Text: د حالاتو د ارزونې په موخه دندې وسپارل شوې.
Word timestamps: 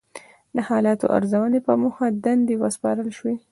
د 0.55 0.57
حالاتو 0.67 1.05
د 1.09 1.13
ارزونې 1.17 1.59
په 1.67 1.73
موخه 1.81 2.05
دندې 2.23 2.55
وسپارل 2.63 3.09
شوې. 3.17 3.35